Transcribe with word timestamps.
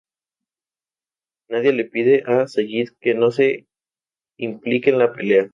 Nadia 1.49 1.73
le 1.73 1.85
pide 1.85 2.23
a 2.25 2.47
Sayid 2.47 2.89
que 2.99 3.13
no 3.13 3.29
se 3.29 3.67
implique 4.37 4.87
en 4.87 4.97
la 4.97 5.13
pelea. 5.13 5.47